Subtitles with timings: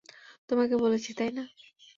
[0.49, 1.43] তোমাকে বলেছি, তাই না?